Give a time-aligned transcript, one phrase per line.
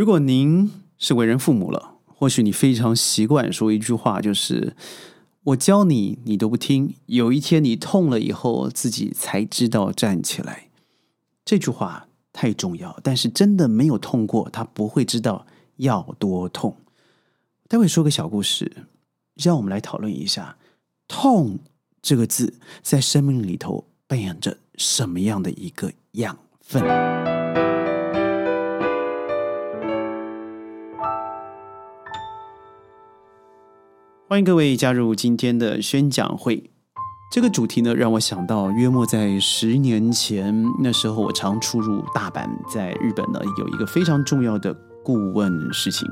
[0.00, 4.74] 如果您是为人父母了，或许你非常习惯说一句话，就是
[5.44, 6.94] “我教你，你都不听”。
[7.04, 10.70] 有一天你痛了以后，自己才知道站起来。
[11.44, 15.44] 这句话太重要，但是真的没有痛过，他不会知道
[15.76, 16.78] 要多痛。
[17.68, 18.86] 待会说个小故事，
[19.34, 20.56] 让我们来讨论一下
[21.06, 21.58] “痛”
[22.00, 26.82] 这个字在生命里头扮演着什么样的一个养分。
[34.30, 36.70] 欢迎各位加入今天的宣讲会。
[37.32, 46.08] 这个主题呢，让我想到约莫在十年前，那时候我常出入大阪，在日本呢有一个非常重要的顾问事情。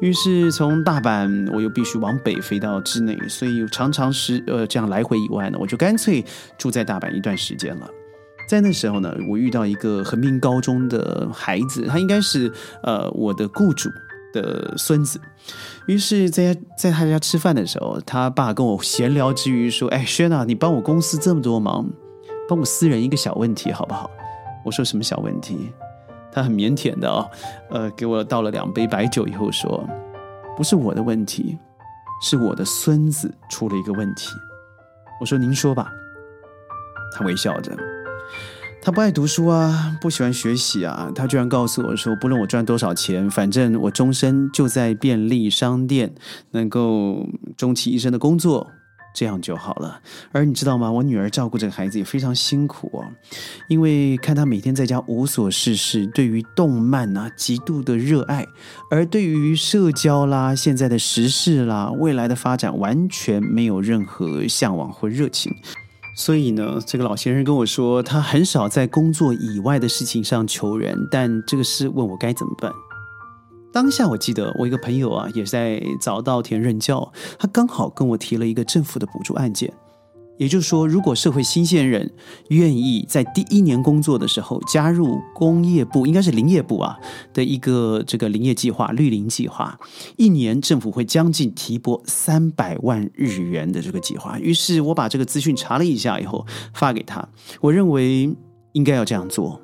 [0.00, 6.24] 于是从大阪，我又必须往北飞到之内，所以常常是呃这样来回以外呢，我就干脆
[6.56, 7.86] 住在大阪一段时间了。
[8.48, 12.50] 在那时候呢，我遇到一个横滨高中的孩子，他应该是
[12.82, 13.90] 呃我的雇主。
[14.32, 15.20] 的孙子，
[15.86, 21.88] 于是，在家在他家吃饭的时候，他爸跟我闲聊之余说：“哎，轩啊，你帮我公司这么多忙，
[22.48, 24.10] 帮我私人一个小问题好不好？”
[24.64, 25.72] 我说：“什么小问题？”
[26.32, 27.28] 他很腼腆的哦，
[27.70, 29.84] 呃，给我倒了两杯白酒以后说
[30.56, 31.58] ：“不是我的问题，
[32.22, 34.30] 是我的孙子出了一个问题。”
[35.20, 35.90] 我说：“您说吧。”
[37.12, 37.76] 他微笑着。
[38.82, 41.12] 他不爱读书啊，不喜欢学习啊。
[41.14, 46.14] 他居然告诉我说：“不论我赚多少钱，反正我终身就在便利商店，
[46.52, 47.28] 能够
[47.58, 48.68] 终其一生的工作，
[49.14, 50.00] 这样就好了。”
[50.32, 50.90] 而你知道吗？
[50.90, 53.04] 我女儿照顾这个孩子也非常辛苦哦，
[53.68, 58.46] 因为看他每天在家无所事事，对于动漫啊极度的热爱，
[58.90, 65.54] 而对于社交啦、现在的时事啦、未来的发展完全没有任何向往或热情。
[66.20, 72.70] 所以呢，这个老先生跟我说，他很少在工作以外的事情上求人，但这个事问我该怎么办。
[73.72, 79.72] 当下我记得我一个朋友啊，也是在早稻田任教，他刚好跟我提了一个政府的补助案件。
[80.40, 82.10] 也就是说，如果社会新鲜人
[82.48, 86.98] 愿意在第一年工作的时候加入工业部，应该是林业部啊
[87.34, 89.78] 的一个这个林业计划、绿林计划，
[90.16, 94.38] 一年政府会将近提拨三百万日元的这个计划。
[94.40, 97.28] 于是我把这个资讯查了一下以后发给他，
[97.60, 98.34] 我认为
[98.72, 99.60] 应该要这样做。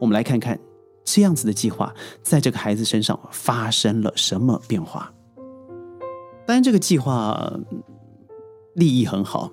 [0.00, 0.58] 我们来看看
[1.04, 5.12] 这样子的计划在这个孩子身上发生了什么变化。
[6.44, 7.52] 当然，这个计划
[8.74, 9.48] 利益很好。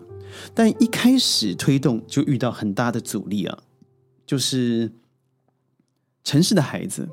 [0.54, 3.58] 但一开始推动就遇到很大的阻力啊，
[4.26, 4.92] 就是
[6.24, 7.10] 城市的孩子，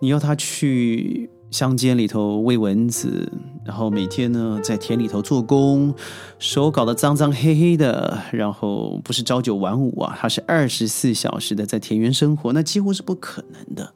[0.00, 3.30] 你要他去乡间里头喂蚊子，
[3.64, 5.94] 然后每天呢在田里头做工，
[6.38, 13.94] 手搞得脏脏黑黑的，然后不是朝九晚五啊，他是二十四小时的在田园生活，那几乎是不可能的。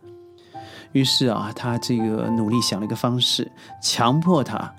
[0.92, 3.50] 于是啊，他这个努力想了一个方式，
[3.82, 4.74] 强迫他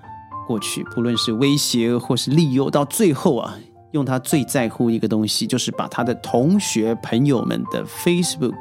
[0.48, 3.58] 过去，不论是威胁或是利诱，到最后啊。
[3.94, 8.58] 用他最在乎一个东西，就是把他的同学朋友们的 Facebook、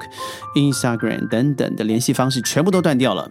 [0.55, 3.31] Instagram 等等的联系方式全部都断掉了。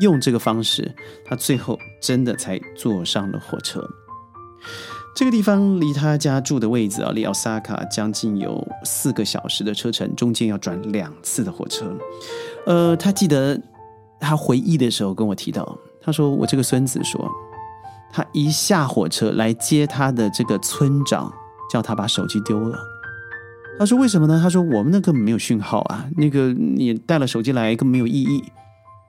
[0.00, 3.80] 用这个方式，他最后真的才坐上了火车。
[5.14, 11.96] 这个地方离他家住的位置啊，离奥萨卡将近有四个小时的车程，中间要转两次的火车。
[12.66, 13.60] 呃，他记得
[14.18, 17.30] 他回忆的时候跟我提到，他说：“我这个孙子说。”
[18.12, 21.32] 他一下火车来接他的这个村长，
[21.70, 22.78] 叫他把手机丢了。
[23.78, 28.44] 他说：“为什么呢？”他说：“我们那根本没有讯号啊，那个你带了手机来根本没有意义。”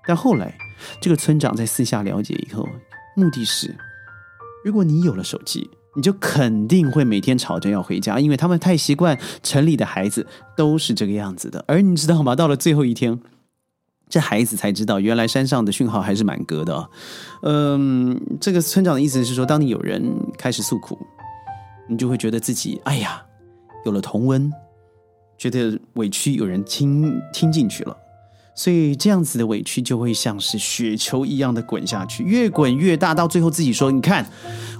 [0.08, 0.58] 但后来，
[1.02, 2.68] 这个村长在私下了解以后，
[3.16, 3.76] 目的是，
[4.64, 10.26] 如果你有了手机，你就肯定会每天吵着要回家，因为他们太习惯城里的孩子
[10.56, 11.66] 都是这个样子的。
[11.68, 12.36] 而你知道吗？
[12.36, 13.20] 到了最后一天。
[14.12, 16.90] 这孩子才知道，原来山上的讯号还是满格的。
[17.44, 20.04] 嗯，这个村长的意思是说，当你有人
[20.38, 21.00] 开始诉苦，
[21.88, 23.24] 你就会觉得自己哎呀
[23.86, 24.52] 有了同温，
[25.38, 27.98] 觉得委屈有人听听进去了。
[28.54, 34.26] 所以这样子的委屈就会像是雪球一样的滚下去，越滚越大，到最后自己说：“你看，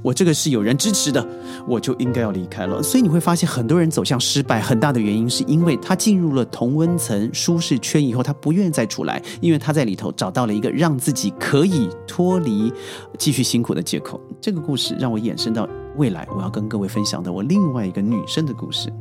[0.04, 1.26] 我这个是有人支持的，
[1.66, 12.72] 我就应该要离开了。”所以你会发现，很多人走向失败，很大的原因是因为他进入了同温层舒适圈以后，他不愿意再出来，因为他在里头找到了一个让自己可以脱离
[13.18, 14.20] 继续辛苦的借口。
[14.42, 18.92] 这个故事让我衍生到未来我要跟各位分享的我另外一个女生的故事。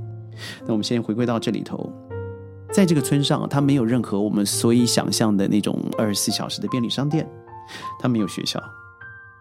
[0.65, 1.93] 那我们先回归到这里头。
[2.73, 7.29] 在这个村上，它没有任何我们所以想象的那种二十四小时的便利商店，
[7.99, 8.63] 它没有学校，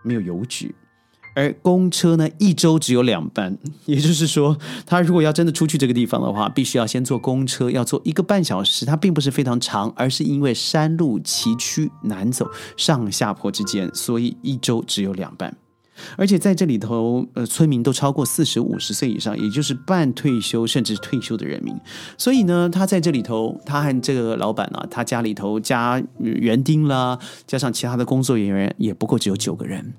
[0.04, 0.74] 没有邮局，
[1.36, 3.56] 而公车呢一周只有两班，
[3.86, 8.86] 也就是说，他如果要真的出去这个地方的话，必须要先坐公车，要坐一个半小时。
[8.86, 15.56] 它并不是非常长，而是因为山路崎岖难走，上下坡之间，所以一周只有两班。
[16.18, 21.76] 而且在这里头，呃，村民都超过四十五十岁以上，也就是半退休甚至退休的人民。
[22.18, 27.18] 所以呢，他在这里头，他和这个老板啊，他家里头加园丁啦，
[27.48, 29.94] 加上其他的工作人员，也不过只有九个人。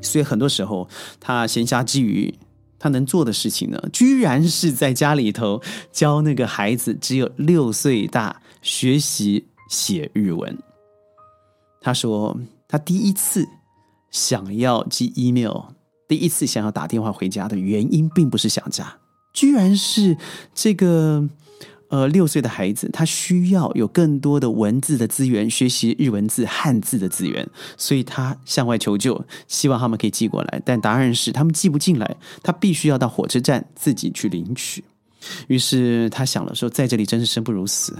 [0.00, 0.88] 所以很多时候，
[1.20, 2.34] 他闲暇之余，
[2.78, 5.60] 他能做的事情呢，居然是在家里头
[5.92, 10.58] 教那个孩子只有六岁大学习写日文。
[11.80, 12.38] 他说，
[12.68, 13.46] 他第一次。
[14.12, 15.62] 想要寄 email，
[16.06, 18.98] 第一次想要打电话回家的原因，并不是想家，
[19.32, 20.16] 居然是
[20.54, 21.26] 这个
[21.88, 27.48] 呃六岁的孩子，他需要有更多的文字的资源，学习日文字、汉字的资源，
[27.78, 30.62] 所以他向外求救，希望他们可以寄过来。
[30.64, 34.84] 但答案是他们寄不进来，他必须要到火车站自己去领取。
[35.46, 37.96] 于是他想了说，在这里真是生不如死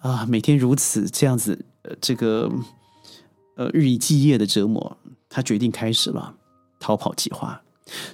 [0.00, 0.24] 啊！
[0.26, 2.50] 每天如此这样子，呃，这个
[3.56, 4.96] 呃日以继夜的折磨。
[5.36, 6.32] 他决定开始了
[6.80, 7.60] 逃跑计划，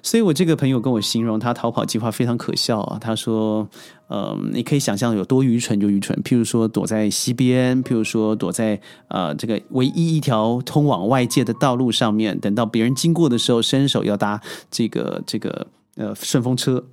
[0.03, 2.99] 所以我这个朋友跟我形容他逃跑计划非常可笑啊。
[3.01, 3.65] 他说
[4.11, 16.85] ：“呃，你可以想象有多愚蠢就愚蠢，譬如说躲在溪边，譬如说躲在呃这个唯一一条通往外界的道路上面，等到别人经过的时候，伸手要搭这个这个呃顺风车。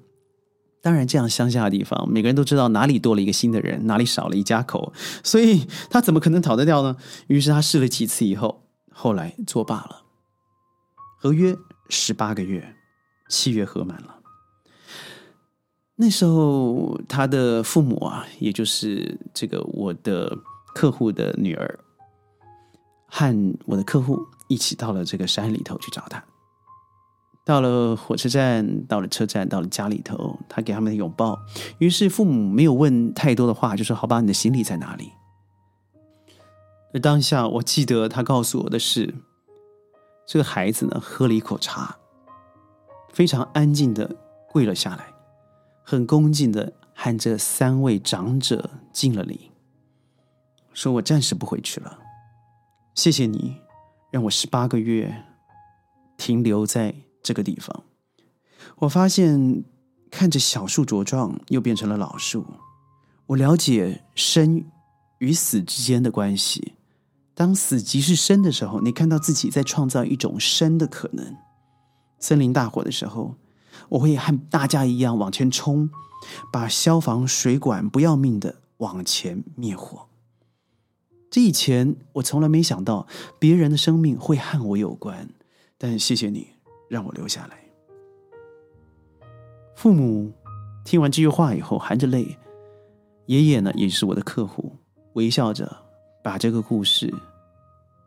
[0.83, 4.93] 当然，这样乡下的地方，每个人都知道哪里多了一个新的人，哪里少了一家口，
[5.23, 6.95] 所以他怎么可能逃得掉呢？
[7.25, 8.61] 于是他试了几次以后，
[8.93, 10.03] 后来作罢了。”
[11.21, 11.53] 合约
[11.89, 12.75] 十八个月，
[13.27, 14.15] 七月合满了。
[15.97, 20.37] 那时候，他的父母啊，也就是这个我的
[20.73, 21.77] 客户的女儿，
[23.07, 24.17] 和我的客户
[24.47, 26.23] 一起到了这个山里头去找他。
[27.43, 31.37] 到了火车站，到了车站，到了家里头，他给他们的拥抱。
[31.79, 35.11] 于是父母没有问太多的话，就说：“好吧，你的行李在哪里？”
[36.95, 39.15] 而当下，我记得他告诉我的是。
[40.31, 41.97] 这个孩子呢，喝了一口茶，
[43.11, 44.15] 非常安静的
[44.47, 45.11] 跪了下来，
[45.83, 49.49] 很恭敬的和这三位长者敬了礼，
[50.71, 51.97] 说：“我暂时不回去了，
[52.93, 53.59] 谢谢你
[54.11, 55.25] 让我十八个月
[56.15, 56.93] 停留在
[57.23, 57.83] 这个地方。
[58.75, 59.63] 我发现
[60.11, 62.45] 看着小树茁壮，又变成了老树，
[63.25, 64.63] 我了解生
[65.17, 66.75] 与死之间的关系。”
[67.39, 71.37] 当死即是生的时候，你看到自己在创造一种生的可能。
[72.19, 73.35] 森林大火的时候，
[73.87, 75.89] 我会和大家一样往前冲，
[76.51, 80.07] 把消防水管不要命的往前灭火。
[81.31, 83.07] 这以前我从来没想到
[83.39, 85.29] 别人的生命会和我有关，
[85.77, 86.45] 但谢谢你
[86.89, 87.57] 让我留下来。
[89.77, 90.33] 父母
[90.83, 92.37] 听完这句话以后，含着泪。
[93.27, 94.75] 爷爷呢，也是我的客户，
[95.13, 95.73] 微笑着
[96.21, 97.13] 把这个故事。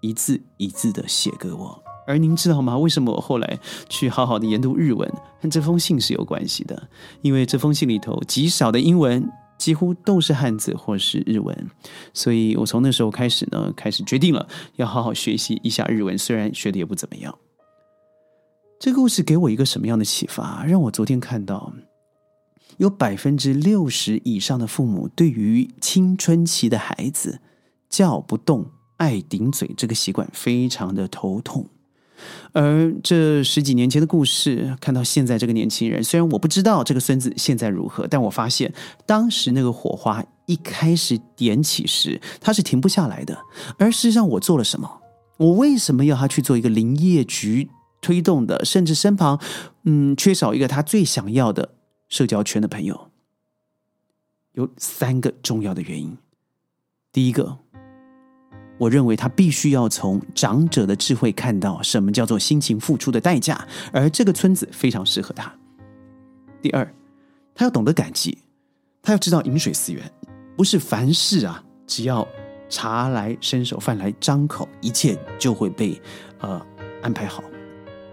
[0.03, 2.77] 一字一字的写给我，而您知道吗？
[2.77, 3.59] 为什么我后来
[3.89, 5.09] 去好好的研读日文，
[5.41, 6.89] 和这封信是有关系的？
[7.23, 11.71] 因为这封信里头极少的英文，几乎都是汉字或是日文，
[12.13, 17.39] 所以我从那时候开始呢，开始决定了要好好学习一下日文，虽然学的也不怎么样。
[18.81, 20.65] 这个故事给我一个什么样的启发？
[20.65, 21.73] 让我昨天看到，
[22.79, 27.39] 有百分之六十以上的父母对于青春期的孩子
[27.89, 28.72] 叫不动。
[29.03, 31.67] 爱顶嘴这个习惯非常的头痛，
[32.53, 38.73] 而这十几年前的故事，看到现在这个年轻人，虽然我不知道这个孙子现在如何，但我发现
[39.05, 43.37] 当时那个火花一开始点起时，他是停不下来的。
[43.77, 45.01] 而事实上，我做了什么？
[45.39, 47.69] 我为什么要他去做一个林业局
[48.01, 49.41] 推动的，甚至身旁
[49.83, 51.75] 嗯缺少一个他最想要的
[52.09, 53.11] 社交圈的朋友？
[54.53, 56.17] 有三个重要的原因。
[57.11, 57.62] 第一个。
[58.83, 65.55] 我认为他必须要从长者的智慧看到什么叫做辛勤付出的代价，而这个村子非常适合他。
[66.61, 66.93] 第二，
[67.55, 68.37] 他要懂得感激，
[69.01, 70.03] 他要知道饮水思源，
[70.57, 72.27] 不是凡事啊，只要
[72.69, 76.03] 茶来伸手，饭来张口，一切就会被
[76.41, 76.61] 呃
[77.03, 77.45] 安排好。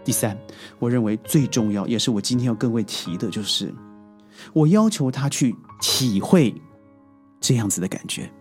[0.05, 0.37] 第三，
[0.77, 3.73] 我认为最重要，也是我今天要各位提的，就是
[4.53, 6.53] 我要求他去体会
[7.41, 8.31] 这样子的感觉。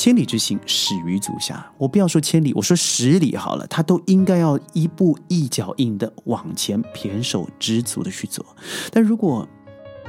[0.00, 1.70] 千里之行，始于足下。
[1.76, 8.42] 我不要说千里，我说十里好了，他都应该要一步一脚印的往前，胼手知足的去做。
[8.90, 9.46] 但如果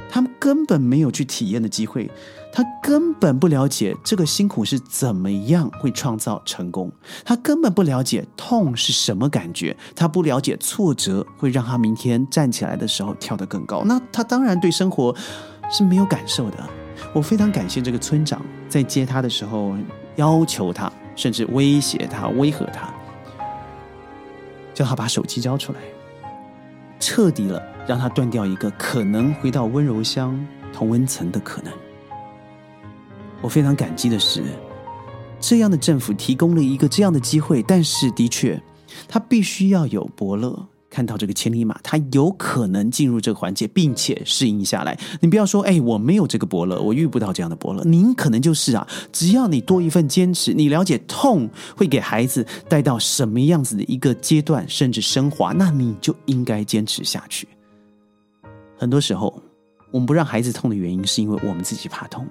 [0.09, 2.09] 他们根本没有去体验的机会，
[2.53, 6.89] 他根本不了解这个辛苦是怎么样会创造成功，
[7.25, 15.13] 他根本不了解痛是什么感觉，他不了解挫折会让他明天站起来的时候跳得更高，那他当然对生活
[15.69, 16.69] 是没有感受的。
[17.13, 19.75] 我非常感谢这个村长在接他的时候
[20.15, 22.93] 要求他，甚至威胁他、威吓他，
[24.73, 25.79] 叫他把手机交出来。
[26.99, 30.39] 彻底了，让他断掉一个可能回到温柔乡
[30.71, 31.73] 同温层的可能。
[33.41, 34.43] 我非常感激的是，
[35.39, 38.61] 这样的政府提供了一个这样的机会，但是的确，
[39.07, 40.67] 他必须要有伯乐。
[40.91, 44.99] 看到这个千里马，他有可能进入这个环节，并且适应下来。
[45.21, 47.81] 你不要说，哎，我没有这个伯乐，我遇不到这样的伯乐。
[47.85, 57.47] 您可能就是啊，只要你多一份坚持，你了解痛会给孩子带到什么样子的一个阶段，甚至升华，那你就应该坚持下去。
[58.77, 59.41] 很多时候，
[59.91, 62.27] 我们不让孩子痛的原因，是因为我们自己怕痛。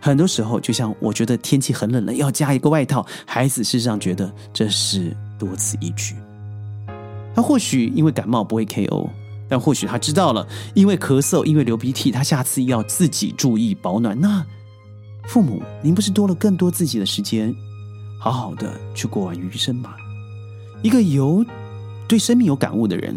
[0.00, 6.16] 很多时候，就像我觉得天气很冷了，要加一个外套，孩子事实上觉得这是多此一举。
[7.34, 9.08] 他或许因为感冒不会 KO，
[9.48, 14.20] 但或许他知道了，因为咳嗽，因为流鼻涕，他下次要自己注意保暖。
[14.20, 14.44] 那
[15.24, 17.54] 父母，您不是多了更多自己的时间，
[18.20, 19.94] 好好的去过完余生吗？
[20.82, 21.44] 一个有
[22.08, 23.16] 对生命有感悟的人，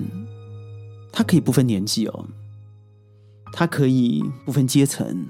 [1.11, 2.25] 他可以不分年纪哦，
[3.51, 5.25] 他可以不分阶层，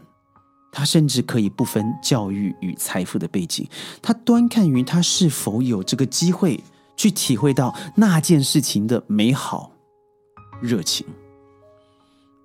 [0.72, 3.68] 他甚至可以不分教育与财富的背景，
[4.01, 6.60] 他端看于他是否有这个机会。
[6.96, 9.72] 去体会到那件事情的美好、
[10.62, 11.06] 热情。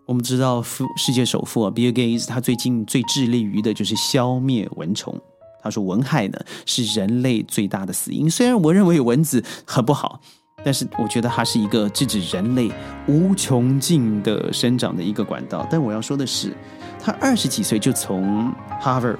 [0.07, 5.17] 我们知道，富世界首富啊，Bill Gates，他最近最致力于的就是消灭蚊虫。
[5.63, 8.29] 他说，蚊害呢是人类最大的死因。
[8.29, 10.21] 虽然我认为蚊子很不好，
[10.65, 12.73] 但是我觉得它是一个制止人类
[13.07, 15.65] 无穷尽的生长的一个管道。
[15.71, 16.57] 但我要说的是，
[16.99, 18.53] 他二十几岁就从
[18.83, 19.19] Harvard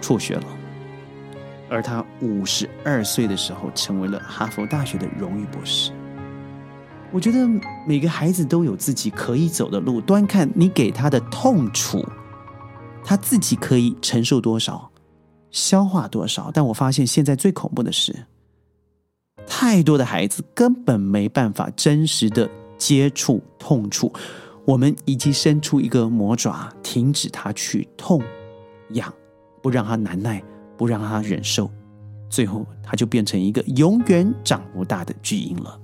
[0.00, 0.44] 辍学了。
[1.74, 5.90] 而他五十二岁的时候，成为了哈佛大学的荣誉博士。
[7.10, 7.48] 我觉得
[7.84, 12.06] 每个孩子都有自己可以走的路，端看你给他的痛楚，
[13.02, 14.88] 他自己可以承受多少，
[15.50, 16.48] 消化多少。
[16.54, 18.24] 但我发现现在最恐怖的是，
[19.44, 24.12] 太多的孩子根本没办法真实的接触痛楚。
[24.64, 28.22] 我们已经伸出一个魔爪，停止他去痛
[28.90, 29.12] 痒，
[29.60, 30.40] 不让他难耐。
[30.76, 31.70] 不让他忍受，
[32.28, 35.80] 最后他就变成一个永远长不大的巨婴了。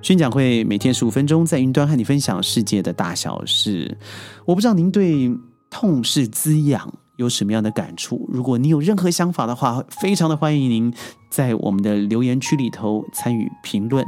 [0.00, 3.96] 宣讲会每天十五分钟，在云端和你分享世界的大小事。
[4.44, 5.30] 我不知道您对
[5.70, 8.28] 痛是滋养有什么样的感触？
[8.32, 10.92] 如果你有任何想法的话，非常的欢迎您
[11.30, 14.04] 在我们的留言区里头参与评论、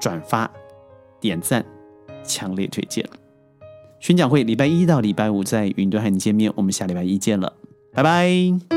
[0.00, 0.48] 转发、
[1.20, 1.64] 点赞，
[2.22, 3.04] 强烈推荐。
[3.98, 7.52] 宣讲会礼拜一到礼拜五在云端和你见面，我们下礼拜一见了。
[7.96, 8.75] 拜拜。